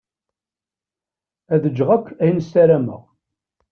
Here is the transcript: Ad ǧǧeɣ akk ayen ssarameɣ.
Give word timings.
Ad 1.53 1.63
ǧǧeɣ 1.71 1.89
akk 1.97 2.07
ayen 2.21 2.43
ssarameɣ. 2.45 3.01